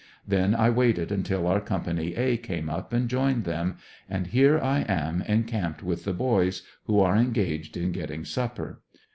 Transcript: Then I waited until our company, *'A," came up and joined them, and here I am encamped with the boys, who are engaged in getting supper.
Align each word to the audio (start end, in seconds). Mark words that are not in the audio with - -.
Then 0.27 0.55
I 0.55 0.71
waited 0.71 1.11
until 1.11 1.45
our 1.45 1.61
company, 1.61 2.15
*'A," 2.17 2.37
came 2.37 2.71
up 2.71 2.91
and 2.91 3.07
joined 3.07 3.43
them, 3.43 3.77
and 4.09 4.25
here 4.25 4.57
I 4.57 4.79
am 4.89 5.21
encamped 5.27 5.83
with 5.83 6.05
the 6.05 6.11
boys, 6.13 6.63
who 6.85 6.99
are 7.01 7.15
engaged 7.15 7.77
in 7.77 7.91
getting 7.91 8.25
supper. 8.25 8.81